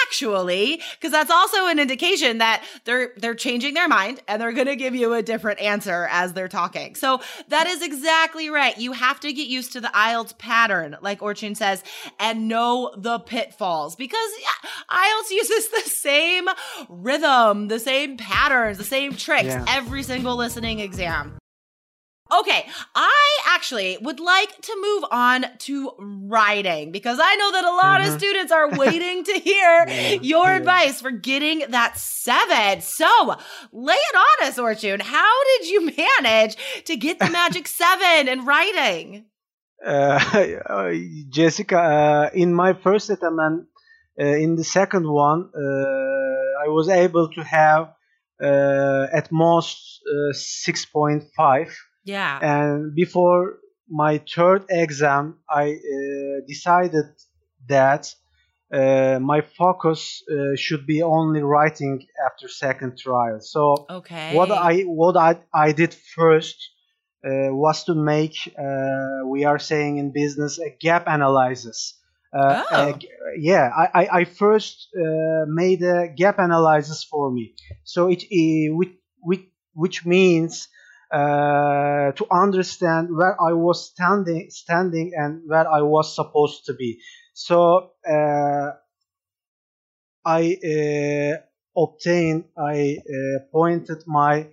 actually 0.05 0.81
because 0.99 1.13
that's 1.13 1.31
also 1.31 1.67
an 1.67 1.79
indication 1.79 2.39
that 2.39 2.63
they're 2.85 3.13
they're 3.17 3.35
changing 3.35 3.75
their 3.75 3.89
mind 3.89 4.21
and 4.29 4.41
they're 4.41 4.53
going 4.53 4.67
to 4.67 4.77
give 4.77 4.95
you 4.95 5.15
a 5.15 5.23
different 5.23 5.61
answer 5.61 6.09
as 6.11 6.33
they're 6.33 6.49
talking. 6.49 6.95
So 6.95 7.21
that 7.49 7.67
is 7.67 7.83
exactly 7.83 8.51
right. 8.51 8.77
You 8.79 8.93
have 8.93 9.21
to 9.21 9.33
get 9.33 9.47
used 9.49 9.73
to 9.73 9.81
the 9.81 9.89
IELTS 9.89 10.37
pattern 10.39 10.97
like 11.01 11.21
Orchun 11.21 11.57
says 11.57 11.83
and 12.19 12.49
know 12.49 12.93
the 12.97 13.19
pitfalls 13.21 13.97
because 13.97 14.31
yeah, 14.41 14.71
IELTS 14.91 15.31
uses 15.31 15.69
the 15.69 15.91
same 15.91 16.49
rhythm 16.89 17.69
the 17.69 17.79
same 17.79 18.17
patterns 18.17 18.79
the 18.79 18.85
same 18.85 19.15
tricks 19.15 19.47
Yeah. 19.47 19.65
every 19.69 20.03
single 20.03 20.37
listening 20.37 20.81
exam 20.81 21.40
Okay, 22.33 22.67
I 22.95 23.39
actually 23.49 23.99
would 24.01 24.21
like 24.21 24.61
to 24.63 24.77
move 24.81 25.05
on 25.11 25.47
to 25.61 25.93
writing 25.99 26.93
because 26.93 27.19
I 27.21 27.35
know 27.37 27.53
that 27.53 27.65
a 27.65 27.71
lot 27.75 28.01
of 28.01 28.07
Mhm. 28.07 28.19
students 28.19 28.53
are 28.53 28.71
waiting 28.83 29.25
to 29.25 29.33
hear 29.39 29.87
Yeah, 29.89 30.19
your 30.21 30.51
yeah. 30.51 30.57
advice 30.59 31.01
for 31.01 31.11
getting 31.11 31.65
that 31.71 31.97
seven. 31.99 32.81
So 32.83 33.37
lay 33.73 33.95
it 33.95 34.17
on 34.17 34.49
us, 34.49 34.59
Orchun. 34.59 35.01
How 35.03 35.45
did 35.45 35.69
you 35.69 35.91
manage 35.97 36.57
to 36.85 36.97
get 36.97 37.19
the 37.19 37.29
magic 37.29 37.67
seven 37.83 38.29
in 38.29 38.45
writing? 38.45 39.25
uh, 39.87 40.93
Jessica, 41.31 41.79
uh, 41.79 42.31
in 42.35 42.55
my 42.55 42.75
first 42.75 43.11
attempt 43.11 43.41
and 43.41 43.67
uh, 44.21 44.25
in 44.25 44.57
the 44.57 44.65
second 44.65 45.09
one, 45.09 45.51
uh, 45.55 46.65
I 46.65 46.69
was 46.69 46.89
able 46.89 47.29
to 47.31 47.43
have 47.43 47.93
uh, 48.43 49.07
at 49.13 49.31
most 49.33 50.01
uh, 50.07 50.33
6.5. 50.33 51.71
Yeah. 52.11 52.39
And 52.43 52.95
before 52.95 53.59
my 53.89 54.19
third 54.35 54.63
exam, 54.69 55.25
I 55.49 55.65
uh, 55.73 56.47
decided 56.47 57.07
that 57.69 58.15
uh, 58.73 59.19
my 59.21 59.41
focus 59.59 60.01
uh, 60.31 60.57
should 60.57 60.87
be 60.87 61.03
only 61.03 61.43
writing 61.43 62.07
after 62.27 62.49
second 62.49 62.99
trial. 62.99 63.39
So 63.41 63.87
Okay. 63.91 64.35
what 64.35 64.51
I 64.51 64.83
what 64.83 65.17
I, 65.17 65.33
I 65.67 65.73
did 65.73 65.93
first 66.17 66.59
uh, 67.25 67.51
was 67.65 67.85
to 67.85 67.95
make 67.95 68.37
uh, 68.59 69.27
we 69.27 69.45
are 69.45 69.59
saying 69.59 69.99
in 69.99 70.13
business 70.13 70.59
a 70.59 70.71
gap 70.87 71.05
analysis. 71.07 71.79
Uh, 72.33 72.63
Oh. 72.73 72.99
yeah, 73.37 73.67
I, 73.83 73.87
I, 74.01 74.05
I 74.21 74.25
first 74.25 74.89
uh, 74.97 75.45
made 75.63 75.83
a 75.83 76.09
gap 76.23 76.39
analysis 76.39 77.05
for 77.11 77.31
me. 77.37 77.55
So 77.85 78.09
it 78.09 78.23
uh, 78.23 78.77
which, 78.79 78.95
which, 79.29 79.45
which 79.75 80.07
means 80.07 80.69
uh, 81.11 82.13
to 82.13 82.27
understand 82.31 83.09
where 83.11 83.41
I 83.41 83.53
was 83.53 83.91
standing 83.91 84.51
standing 84.51 85.13
and 85.17 85.43
where 85.47 85.69
I 85.69 85.83
was 85.83 86.15
supposed 86.15 86.67
to 86.67 86.75
be. 86.75 87.01
So 87.35 87.91
uh, 88.09 88.71
I 90.25 90.57
uh, 90.63 91.83
obtained, 91.83 92.45
I 92.57 92.99
uh, 92.99 93.39
pointed 93.51 94.05
my, 94.07 94.49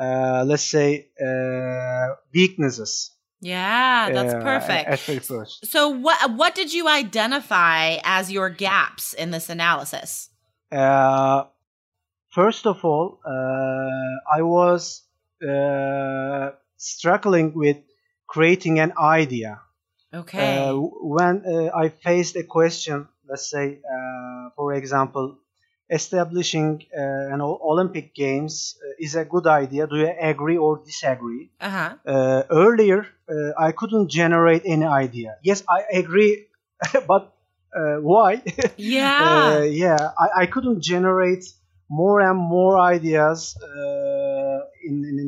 uh, 0.00 0.44
let's 0.46 0.64
say, 0.64 1.08
uh, 1.20 2.14
weaknesses. 2.34 3.10
yeah, 3.40 4.10
that's 4.10 4.34
perfect. 4.34 4.88
At 4.88 4.98
first. 4.98 5.66
so 5.66 5.88
what 5.88 6.32
what 6.32 6.54
did 6.54 6.72
you 6.72 6.88
identify 6.88 7.98
as 8.04 8.30
your 8.30 8.50
gaps 8.50 9.14
in 9.14 9.30
this 9.30 9.48
analysis? 9.48 10.30
Uh, 10.70 11.44
first 12.30 12.66
of 12.66 12.84
all, 12.84 13.20
uh, 13.24 14.36
I 14.36 14.42
was 14.42 15.07
uh, 15.42 16.50
struggling 16.76 17.52
with 17.54 17.78
creating 18.26 18.78
an 18.80 18.92
idea. 18.98 19.60
Okay. 20.12 20.38
Uh, 20.38 20.72
when 20.74 21.44
uh, 21.44 21.76
I 21.76 21.88
faced 21.90 22.36
a 22.36 22.44
question, 22.44 23.08
let's 23.28 23.50
say, 23.50 23.78
uh, 23.84 24.50
for 24.56 24.72
example, 24.74 25.36
establishing 25.90 26.82
uh, 26.96 27.34
an 27.34 27.40
Olympic 27.40 28.14
Games 28.14 28.76
uh, 28.82 28.92
is 28.98 29.14
a 29.14 29.24
good 29.24 29.46
idea. 29.46 29.86
Do 29.86 29.96
you 29.96 30.12
agree 30.20 30.56
or 30.56 30.82
disagree? 30.84 31.50
uh-huh. 31.60 31.94
Uh, 32.06 32.42
earlier, 32.50 33.06
uh, 33.28 33.52
I 33.58 33.72
couldn't 33.72 34.08
generate 34.10 34.62
any 34.64 34.84
idea. 34.84 35.36
Yes, 35.42 35.62
I 35.68 35.84
agree, 35.92 36.46
but 37.06 37.32
uh, 37.76 37.96
why? 38.00 38.42
Yeah. 38.76 39.62
yeah, 39.64 40.10
I, 40.18 40.42
I 40.42 40.46
couldn't 40.46 40.82
generate 40.82 41.44
more 41.90 42.20
and 42.20 42.38
more 42.38 42.78
ideas 42.78 43.56
uh, 43.62 44.17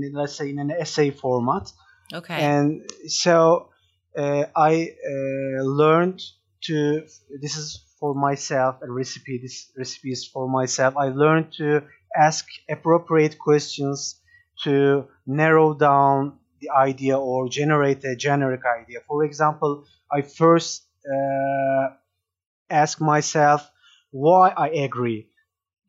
in, 0.02 0.12
let's 0.12 0.34
say, 0.34 0.50
in 0.50 0.58
an 0.58 0.70
essay 0.70 1.10
format 1.10 1.72
okay. 2.12 2.34
and 2.34 2.90
so 3.08 3.70
uh, 4.16 4.44
I 4.56 4.90
uh, 5.06 5.62
learned 5.62 6.20
to. 6.64 7.02
This 7.40 7.56
is 7.56 7.84
for 7.98 8.14
myself 8.14 8.76
a 8.82 8.90
recipe. 8.90 9.38
This 9.42 9.70
recipe 9.76 10.12
is 10.12 10.26
for 10.26 10.48
myself. 10.48 10.96
I 10.96 11.08
learned 11.08 11.52
to 11.58 11.82
ask 12.16 12.46
appropriate 12.68 13.38
questions 13.38 14.20
to 14.64 15.06
narrow 15.26 15.74
down 15.74 16.38
the 16.60 16.70
idea 16.70 17.18
or 17.18 17.48
generate 17.48 18.04
a 18.04 18.16
generic 18.16 18.62
idea. 18.64 18.98
For 19.06 19.24
example, 19.24 19.84
I 20.12 20.22
first 20.22 20.86
uh, 21.06 21.94
ask 22.68 23.00
myself 23.00 23.70
why 24.10 24.50
I 24.50 24.68
agree. 24.70 25.28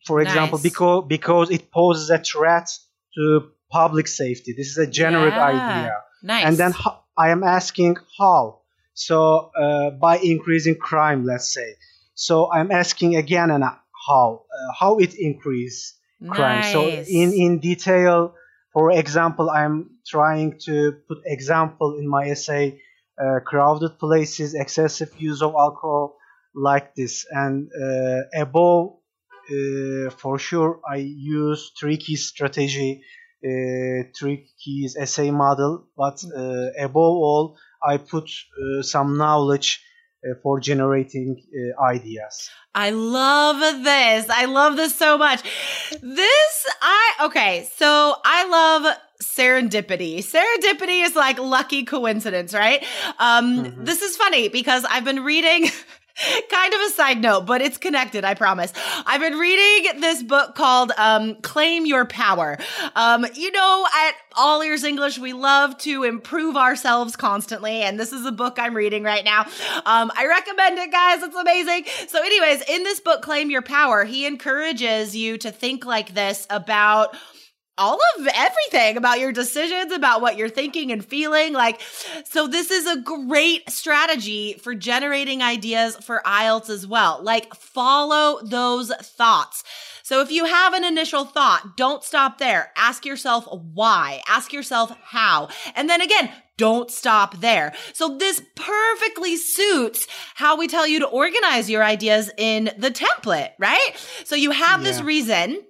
For 0.06 0.22
example, 0.22 0.58
Nice. 0.58 0.63
because 0.63 1.06
because 1.08 1.51
it 1.51 1.72
poses 1.72 2.10
a 2.10 2.20
threat 2.20 2.70
to 3.15 3.51
public 3.72 4.08
safety. 4.08 4.54
This 4.58 4.68
is 4.68 4.78
a 4.78 4.88
generic 4.88 5.36
Yeah. 5.36 5.54
idea 5.54 5.94
nice. 6.24 6.46
and 6.46 6.58
then 6.58 6.74
I 7.18 7.30
am 7.30 7.44
asking 7.44 7.98
how. 8.20 8.62
So 8.94 9.51
uh, 9.63 9.92
by 9.92 10.18
increasing 10.18 10.75
crime, 10.75 11.25
let's 11.25 11.54
say. 11.54 11.75
So 12.13 12.51
I'm 12.51 12.72
asking 12.72 13.16
again 13.16 13.50
and 13.51 13.63
how 14.08 14.44
uh, 14.56 14.74
how 14.80 15.00
it 15.00 15.13
increase 15.16 15.98
crime. 16.30 16.63
So 16.63 16.80
in 16.90 17.34
in 17.34 17.60
detail, 17.60 18.36
for 18.74 18.92
example, 18.92 19.50
I'm 19.50 19.75
trying 20.08 20.60
to 20.66 20.94
put 21.08 21.20
example 21.25 21.98
in 22.00 22.08
my 22.08 22.24
essay, 22.30 22.82
uh, 23.22 23.40
crowded 23.46 23.98
places, 24.00 24.54
excessive 24.54 25.12
use 25.20 25.42
of 25.42 25.54
alcohol, 25.56 26.18
like 26.56 26.96
this. 26.96 27.25
And 27.30 27.70
uh, 27.74 28.42
above, 28.46 28.98
uh, 29.50 30.10
for 30.22 30.38
sure, 30.40 30.80
I 30.90 30.98
use 31.42 31.72
three 31.80 31.98
key 31.98 32.16
strategy, 32.16 33.04
uh, 33.43 34.10
three 34.17 34.48
keys 34.63 34.95
essay 34.95 35.31
model. 35.31 35.88
But 35.98 36.24
uh, 36.25 36.69
above 36.79 36.98
all, 36.98 37.57
I 37.83 37.98
put 37.98 38.29
uh, 38.29 38.81
some 38.81 39.17
knowledge 39.17 39.83
uh, 40.24 40.36
for 40.43 40.60
generating 40.60 41.41
uh, 41.51 41.83
ideas. 41.83 42.50
I 42.75 42.91
love 42.91 43.83
this. 43.83 44.29
I 44.29 44.45
love 44.45 44.75
this 44.75 44.95
so 44.95 45.17
much. 45.17 45.41
This, 46.01 46.65
I, 46.81 47.13
okay, 47.25 47.67
so 47.75 48.15
I 48.24 48.48
love 48.48 48.95
serendipity. 49.21 50.19
Serendipity 50.19 51.03
is 51.03 51.15
like 51.15 51.39
lucky 51.39 51.83
coincidence, 51.83 52.53
right? 52.53 52.83
Um, 53.19 53.65
mm-hmm. 53.65 53.83
This 53.83 54.01
is 54.01 54.15
funny 54.15 54.48
because 54.50 54.86
I've 54.86 55.03
been 55.03 55.24
reading. 55.24 55.69
kind 56.50 56.74
of 56.74 56.82
a 56.82 56.90
side 56.90 57.22
note, 57.22 57.46
but 57.46 57.62
it's 57.62 57.78
connected, 57.78 58.24
I 58.24 58.34
promise. 58.34 58.74
I've 59.06 59.22
been 59.22 59.38
reading 59.38 60.00
this 60.01 60.24
book 60.24 60.56
called 60.56 60.92
um, 60.98 61.36
Claim 61.36 61.86
Your 61.86 62.06
Power. 62.06 62.58
Um, 62.96 63.25
you 63.34 63.51
know, 63.51 63.88
at 64.06 64.16
All 64.36 64.62
Ears 64.62 64.84
English, 64.84 65.18
we 65.18 65.34
love 65.34 65.78
to 65.80 66.04
improve 66.04 66.56
ourselves 66.56 67.16
constantly, 67.16 67.82
and 67.82 68.00
this 68.00 68.13
is 68.13 68.25
a 68.25 68.32
book 68.32 68.58
I'm 68.60 68.75
reading 68.75 69.04
right 69.04 69.24
now. 69.25 69.42
Um, 69.86 70.12
I 70.16 70.25
recommend 70.28 70.80
it, 70.80 70.92
guys. 70.92 71.24
It's 71.24 71.36
amazing. 71.36 71.86
So, 72.08 72.22
anyways, 72.22 72.62
in 72.70 72.84
this 72.84 73.00
book, 73.00 73.22
Claim 73.22 73.50
Your 73.50 73.62
Power, 73.62 74.04
he 74.04 74.25
encourages 74.25 75.16
you 75.16 75.38
to 75.40 75.51
think 75.51 75.86
like 75.86 76.13
this 76.13 76.48
about 76.50 77.16
all 77.81 78.00
of 78.19 78.27
everything 78.27 78.95
about 78.95 79.19
your 79.19 79.31
decisions, 79.31 79.91
about 79.91 80.21
what 80.21 80.38
you're 80.38 80.50
thinking 80.50 80.91
and 80.91 81.03
feeling. 81.03 81.51
Like, 81.51 81.81
so 82.25 82.47
this 82.47 82.69
is 82.69 82.85
a 82.85 83.01
great 83.01 83.67
strategy 83.71 84.53
for 84.53 84.75
generating 84.75 85.41
ideas 85.41 85.95
for 85.95 86.21
IELTS 86.23 86.69
as 86.69 86.85
well. 86.85 87.19
Like, 87.23 87.55
follow 87.55 88.39
those 88.43 88.91
thoughts. 88.91 89.63
So 90.03 90.21
if 90.21 90.29
you 90.29 90.45
have 90.45 90.73
an 90.73 90.83
initial 90.83 91.25
thought, 91.25 91.75
don't 91.75 92.03
stop 92.03 92.38
there. 92.38 92.71
Ask 92.75 93.03
yourself 93.03 93.47
why. 93.51 94.21
Ask 94.27 94.53
yourself 94.53 94.95
how. 95.01 95.50
And 95.75 95.89
then 95.89 96.01
again, 96.01 96.31
don't 96.57 96.91
stop 96.91 97.39
there. 97.39 97.73
So 97.93 98.17
this 98.19 98.43
perfectly 98.55 99.38
suits 99.38 100.05
how 100.35 100.55
we 100.55 100.67
tell 100.67 100.85
you 100.85 101.00
to 101.00 101.07
organize 101.07 101.67
your 101.67 101.83
ideas 101.83 102.29
in 102.38 102.65
the 102.77 102.91
template, 102.91 103.53
right? 103.57 103.95
So 104.25 104.35
you 104.35 104.51
have 104.51 104.81
yeah. 104.81 104.88
this 104.88 105.01
reason 105.01 105.63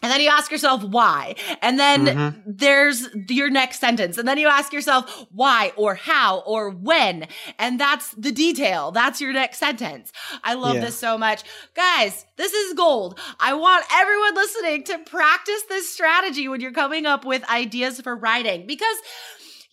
and 0.00 0.12
then 0.12 0.20
you 0.20 0.28
ask 0.28 0.52
yourself 0.52 0.84
why. 0.84 1.34
And 1.60 1.78
then 1.78 2.06
mm-hmm. 2.06 2.40
there's 2.46 3.08
your 3.28 3.50
next 3.50 3.80
sentence. 3.80 4.16
And 4.16 4.28
then 4.28 4.38
you 4.38 4.46
ask 4.46 4.72
yourself 4.72 5.26
why 5.32 5.72
or 5.76 5.96
how 5.96 6.40
or 6.40 6.70
when. 6.70 7.26
And 7.58 7.80
that's 7.80 8.12
the 8.12 8.30
detail. 8.30 8.92
That's 8.92 9.20
your 9.20 9.32
next 9.32 9.58
sentence. 9.58 10.12
I 10.44 10.54
love 10.54 10.76
yeah. 10.76 10.82
this 10.82 10.96
so 10.96 11.18
much. 11.18 11.42
Guys, 11.74 12.26
this 12.36 12.52
is 12.52 12.74
gold. 12.74 13.18
I 13.40 13.54
want 13.54 13.84
everyone 13.92 14.34
listening 14.36 14.84
to 14.84 14.98
practice 14.98 15.62
this 15.68 15.92
strategy 15.92 16.46
when 16.46 16.60
you're 16.60 16.70
coming 16.70 17.04
up 17.04 17.24
with 17.24 17.48
ideas 17.50 18.00
for 18.00 18.14
writing 18.14 18.66
because 18.66 18.96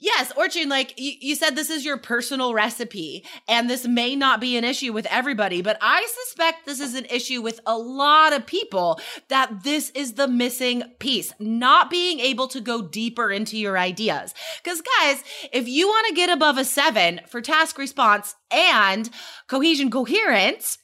Yes, 0.06 0.32
Orçun, 0.34 0.68
like 0.68 1.00
you, 1.00 1.14
you 1.20 1.34
said, 1.34 1.56
this 1.56 1.72
is 1.72 1.84
your 1.84 1.98
personal 1.98 2.54
recipe, 2.54 3.26
and 3.48 3.68
this 3.68 3.88
may 3.88 4.16
not 4.16 4.40
be 4.40 4.56
an 4.56 4.64
issue 4.64 4.94
with 4.94 5.08
everybody, 5.08 5.64
but 5.64 5.80
I 5.82 6.08
suspect 6.26 6.68
this 6.68 6.80
is 6.80 6.94
an 6.94 7.06
issue 7.06 7.42
with 7.42 7.60
a 7.66 7.76
lot 7.76 8.32
of 8.32 8.46
people 8.46 9.00
that 9.30 9.64
this 9.64 9.90
is 9.96 10.14
the 10.14 10.28
missing 10.28 10.84
piece, 11.00 11.34
not 11.40 11.90
being 11.90 12.20
able 12.20 12.48
to 12.50 12.62
go 12.62 12.84
deeper 12.84 13.32
into 13.32 13.58
your 13.58 13.80
ideas. 13.80 14.36
Because, 14.64 14.84
guys, 15.00 15.24
if 15.52 15.68
you 15.68 15.88
want 15.88 16.08
to 16.10 16.14
get 16.14 16.30
above 16.30 16.60
a 16.60 16.66
seven 16.66 17.22
for 17.28 17.42
task 17.42 17.80
response 17.80 18.36
and 18.52 19.10
cohesion 19.48 19.90
coherence, 19.90 20.78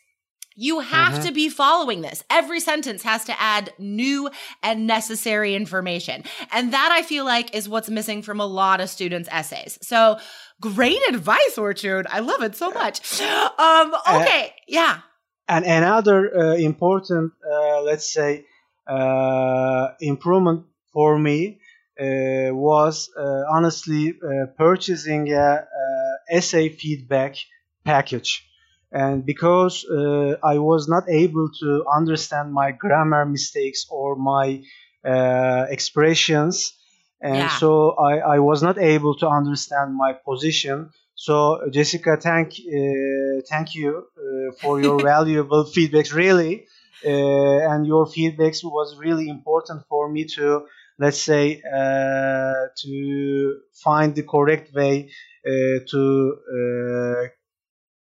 you 0.61 0.79
have 0.79 1.13
mm-hmm. 1.13 1.23
to 1.23 1.31
be 1.31 1.49
following 1.49 2.01
this. 2.01 2.23
Every 2.29 2.59
sentence 2.59 3.01
has 3.01 3.25
to 3.25 3.41
add 3.41 3.73
new 3.79 4.29
and 4.61 4.85
necessary 4.85 5.55
information. 5.55 6.23
And 6.51 6.71
that 6.73 6.91
I 6.91 7.01
feel 7.01 7.25
like 7.25 7.55
is 7.55 7.67
what's 7.67 7.89
missing 7.89 8.21
from 8.21 8.39
a 8.39 8.45
lot 8.45 8.79
of 8.79 8.87
students' 8.87 9.27
essays. 9.31 9.79
So 9.81 10.19
great 10.61 11.01
advice, 11.09 11.55
Orçun. 11.57 12.05
I 12.07 12.19
love 12.19 12.43
it 12.43 12.55
so 12.55 12.69
much. 12.69 13.21
Um, 13.21 13.93
okay. 14.07 14.45
Uh, 14.45 14.59
yeah. 14.67 14.99
And 15.47 15.65
another 15.65 16.19
uh, 16.37 16.55
important, 16.55 17.33
uh, 17.43 17.81
let's 17.81 18.13
say, 18.13 18.45
uh, 18.85 19.87
improvement 19.99 20.65
for 20.93 21.17
me 21.17 21.59
uh, 21.99 22.53
was 22.53 23.09
uh, 23.17 23.43
honestly 23.51 24.13
purchasing 24.57 25.31
a, 25.33 25.65
a 25.65 26.35
essay 26.37 26.69
feedback 26.69 27.35
package 27.83 28.47
and 28.91 29.25
because 29.25 29.85
uh, 29.85 30.35
I 30.43 30.59
was 30.59 30.87
not 30.87 31.09
able 31.09 31.49
to 31.61 31.85
understand 31.93 32.53
my 32.53 32.71
grammar 32.71 33.25
mistakes 33.25 33.85
or 33.89 34.15
my 34.15 34.63
uh, 35.05 35.65
expressions, 35.69 36.73
and 37.21 37.35
yeah. 37.35 37.57
so 37.57 37.91
I, 37.91 38.17
I 38.35 38.39
was 38.39 38.61
not 38.61 38.77
able 38.77 39.15
to 39.17 39.27
understand 39.27 39.95
my 39.95 40.13
position. 40.13 40.89
So 41.15 41.61
Jessica, 41.71 42.17
thank 42.17 42.53
uh, 42.53 43.41
thank 43.49 43.75
you 43.75 44.07
uh, 44.17 44.51
for 44.61 44.81
your 44.81 45.01
valuable 45.13 45.63
feedbacks, 45.63 46.13
really, 46.13 46.65
uh, 47.05 47.09
and 47.09 47.87
your 47.87 48.05
feedbacks 48.07 48.63
was 48.63 48.97
really 48.97 49.29
important 49.29 49.83
for 49.87 50.11
me 50.11 50.25
to 50.35 50.65
let's 50.99 51.21
say 51.21 51.61
uh, 51.65 52.67
to 52.77 53.55
find 53.83 54.13
the 54.15 54.23
correct 54.23 54.73
way 54.73 55.09
to 55.43 56.35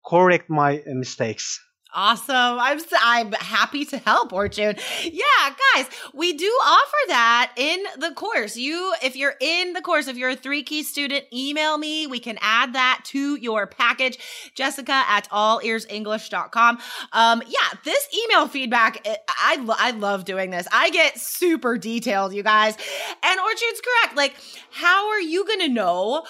correct 0.06 0.50
my 0.50 0.82
mistakes. 0.86 1.60
Awesome. 1.96 2.58
I'm 2.58 2.80
I'm 3.00 3.32
happy 3.32 3.84
to 3.84 3.98
help, 3.98 4.32
Orçun. 4.32 4.80
Yeah, 5.04 5.54
guys, 5.74 5.86
we 6.12 6.32
do 6.32 6.46
offer 6.64 6.96
that 7.08 7.52
in 7.56 7.84
the 7.98 8.10
course. 8.10 8.56
You 8.56 8.92
if 9.00 9.14
you're 9.14 9.36
in 9.40 9.74
the 9.74 9.80
course, 9.80 10.08
if 10.08 10.16
you're 10.16 10.30
a 10.30 10.36
3 10.36 10.64
key 10.64 10.82
student, 10.82 11.24
email 11.32 11.78
me. 11.78 12.08
We 12.08 12.18
can 12.18 12.36
add 12.40 12.72
that 12.72 13.02
to 13.04 13.36
your 13.36 13.68
package. 13.68 14.18
Jessica 14.54 15.04
at 15.08 15.28
allearsenglish.com. 15.30 16.78
Um 17.12 17.42
yeah, 17.46 17.78
this 17.84 18.08
email 18.24 18.48
feedback 18.48 19.06
I 19.28 19.64
I 19.78 19.92
love 19.92 20.24
doing 20.24 20.50
this. 20.50 20.66
I 20.72 20.90
get 20.90 21.20
super 21.20 21.78
detailed, 21.78 22.34
you 22.34 22.42
guys. 22.42 22.76
And 23.22 23.40
Orçun's 23.40 23.80
correct. 23.80 24.16
Like 24.16 24.34
how 24.72 25.10
are 25.10 25.20
you 25.20 25.44
to 25.60 25.68
know 25.68 26.24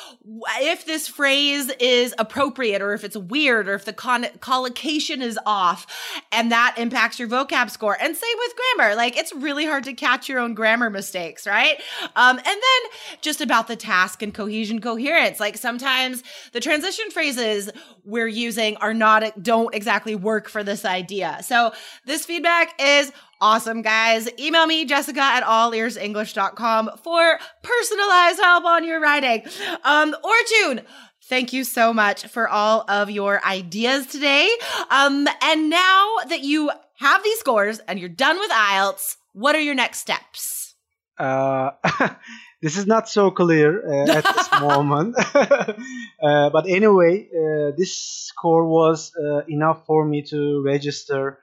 if 0.61 0.85
this 0.85 1.09
phrase 1.09 1.71
is 1.81 2.15
appropriate 2.19 2.83
or 2.83 2.93
if 2.93 3.03
it's 3.05 3.17
weird 3.17 3.69
or 3.69 3.75
if 3.75 3.87
the 3.87 3.93
con- 3.95 4.27
collocation 4.41 5.23
is 5.23 5.39
off? 5.47 5.54
Off 5.55 5.87
and 6.33 6.51
that 6.51 6.75
impacts 6.79 7.19
your 7.19 7.29
vocab 7.29 7.71
score. 7.71 7.97
And 8.01 8.17
same 8.17 8.37
with 8.39 8.55
grammar. 8.57 8.97
Like 8.97 9.17
it's 9.17 9.33
really 9.33 9.65
hard 9.65 9.85
to 9.85 9.95
catch 9.95 10.29
your 10.29 10.41
own 10.41 10.55
grammar 10.55 10.91
mistakes, 10.91 11.47
right? 11.47 11.81
Um, 12.17 12.37
and 12.37 12.47
then 12.47 12.91
just 13.21 13.41
about 13.41 13.69
the 13.69 13.77
task 13.77 14.21
and 14.23 14.35
cohesion 14.35 14.81
coherence. 14.81 15.39
Like 15.39 15.57
sometimes 15.57 16.23
the 16.53 16.61
transition 16.61 17.11
phrases 17.11 17.71
we're 18.05 18.27
using 18.27 18.77
are 18.79 18.95
not, 18.95 19.43
don't 19.43 19.75
exactly 19.75 20.17
work 20.17 20.49
for 20.49 20.65
this 20.65 20.85
idea. 20.85 21.39
So 21.43 21.73
this 22.05 22.27
feedback 22.27 22.75
is 22.81 23.13
awesome, 23.41 23.83
guys. 23.83 24.29
Email 24.39 24.67
me, 24.67 24.85
Jessica 24.85 25.21
at 25.21 25.45
allearsenglish.com 25.45 26.91
for 27.03 27.39
personalized 27.63 28.41
help 28.41 28.65
on 28.65 28.85
your 28.85 29.01
writing. 29.01 29.45
Um, 29.85 30.15
Orçun, 30.25 30.85
Thank 31.27 31.55
you 31.55 31.65
so 31.65 31.95
much 31.95 32.27
for 32.27 32.47
all 32.47 32.85
of 32.87 33.11
your 33.11 33.43
ideas 33.47 34.07
today. 34.07 34.47
Um, 34.91 35.27
and 35.41 35.71
now 35.71 36.17
that 36.29 36.43
you 36.43 36.71
have 36.99 37.25
these 37.25 37.39
scores 37.39 37.79
and 37.89 37.99
you're 37.99 38.11
done 38.11 38.39
with 38.39 38.51
IELTS, 38.51 39.17
what 39.33 39.55
are 39.55 39.61
your 39.61 39.75
next 39.75 40.01
steps? 40.01 40.75
Uh, 41.19 41.71
this 42.63 42.77
is 42.77 42.87
not 42.87 43.09
so 43.09 43.31
clear 43.31 43.89
uh, 43.89 44.19
at 44.19 44.25
this 44.25 44.51
moment. 44.61 45.17
uh, 45.35 46.51
but 46.51 46.67
anyway, 46.69 47.27
uh, 47.27 47.73
this 47.75 47.97
score 47.97 48.69
was 48.69 49.11
uh, 49.17 49.47
enough 49.49 49.87
for 49.87 50.05
me 50.05 50.23
to 50.29 50.63
register 50.63 51.39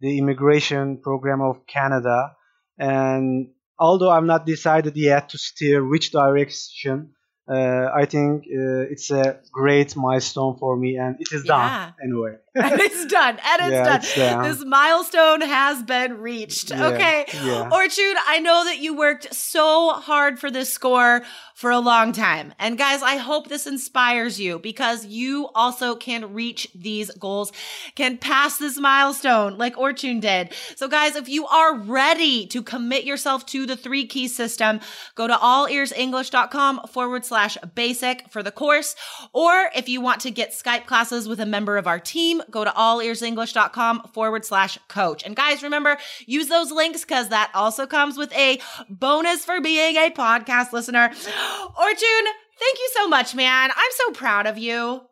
the 0.00 0.16
immigration 0.16 0.96
program 0.96 1.42
of 1.42 1.66
Canada. 1.66 2.34
And 2.78 3.50
although 3.78 4.10
I'm 4.10 4.26
not 4.26 4.46
decided 4.46 4.96
yet 4.96 5.28
to 5.30 5.38
steer 5.38 5.86
which 5.86 6.10
direction, 6.10 7.15
I 7.48 8.06
think 8.06 8.44
uh, 8.46 8.92
it's 8.92 9.10
a 9.10 9.38
great 9.52 9.96
milestone 9.96 10.56
for 10.56 10.76
me, 10.76 10.96
and 10.96 11.20
it 11.20 11.32
is 11.32 11.44
Yeah. 11.44 11.56
done 11.56 11.94
anyway. 12.02 12.36
and 12.64 12.80
it's 12.80 13.06
done. 13.06 13.38
And 13.44 13.62
it's 13.62 13.70
Yeah, 13.72 13.84
done. 13.84 13.96
it's 13.96 14.14
done. 14.16 14.42
This 14.44 14.64
milestone 14.64 15.40
has 15.42 15.82
been 15.82 16.18
reached. 16.18 16.70
Yeah, 16.70 16.86
Okay. 16.88 17.24
yeah. 17.34 17.68
Orchun, 17.70 18.14
I 18.26 18.40
know 18.40 18.64
that 18.64 18.78
you 18.78 18.96
worked 18.96 19.34
so 19.34 19.90
hard 19.90 20.38
for 20.38 20.50
this 20.50 20.72
score 20.72 21.22
for 21.54 21.70
a 21.70 21.78
long 21.78 22.12
time. 22.12 22.52
And 22.58 22.76
guys, 22.76 23.02
I 23.02 23.16
hope 23.16 23.48
this 23.48 23.66
inspires 23.66 24.38
you 24.38 24.58
because 24.58 25.06
you 25.06 25.48
also 25.54 25.94
can 25.96 26.34
reach 26.34 26.68
these 26.74 27.10
goals, 27.12 27.50
can 27.94 28.18
pass 28.18 28.58
this 28.58 28.78
milestone 28.78 29.56
like 29.56 29.76
Orchun 29.76 30.20
did. 30.20 30.52
So 30.76 30.86
guys, 30.88 31.16
if 31.16 31.28
you 31.28 31.46
are 31.46 31.76
ready 31.78 32.46
to 32.48 32.62
commit 32.62 33.04
yourself 33.04 33.46
to 33.46 33.64
the 33.66 33.76
three 33.76 34.06
key 34.06 34.28
system, 34.28 34.80
go 35.14 35.26
to 35.26 35.34
allearsenglish.com 35.34 36.80
forward 36.88 37.24
slash 37.24 37.56
basic 37.74 38.30
for 38.30 38.42
the 38.42 38.50
course. 38.52 38.94
Or 39.32 39.70
if 39.74 39.88
you 39.88 40.00
want 40.00 40.20
to 40.22 40.30
get 40.30 40.52
Skype 40.52 40.86
classes 40.86 41.28
with 41.28 41.40
a 41.40 41.46
member 41.46 41.76
of 41.78 41.86
our 41.86 41.98
team, 41.98 42.42
go 42.50 42.64
to 42.64 42.70
allearsenglish.com 42.70 44.10
forward 44.12 44.44
slash 44.44 44.78
coach. 44.88 45.24
And 45.24 45.36
guys, 45.36 45.62
remember, 45.62 45.98
use 46.26 46.48
those 46.48 46.70
links 46.70 47.02
because 47.04 47.28
that 47.30 47.50
also 47.54 47.86
comes 47.86 48.16
with 48.16 48.32
a 48.34 48.60
bonus 48.88 49.44
for 49.44 49.60
being 49.60 49.96
a 49.96 50.10
podcast 50.10 50.72
listener. 50.72 51.08
Orchun, 51.08 52.24
thank 52.58 52.78
you 52.78 52.90
so 52.94 53.08
much, 53.08 53.34
man. 53.34 53.70
I'm 53.74 53.92
so 53.92 54.12
proud 54.12 54.46
of 54.46 54.58
you. 54.58 55.02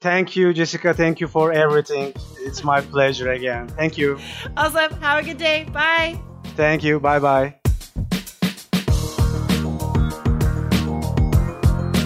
Thank 0.00 0.36
you, 0.36 0.52
Jessica. 0.52 0.92
Thank 0.92 1.20
you 1.20 1.26
for 1.26 1.52
everything. 1.52 2.12
It's 2.40 2.62
my 2.62 2.80
pleasure 2.80 3.30
again. 3.30 3.68
Thank 3.68 3.96
you. 3.96 4.18
Awesome. 4.56 4.92
Have 5.00 5.24
a 5.24 5.26
good 5.26 5.38
day. 5.38 5.64
Bye. 5.72 6.20
Thank 6.54 6.84
you. 6.84 7.00
Bye 7.00 7.18
bye. 7.18 7.65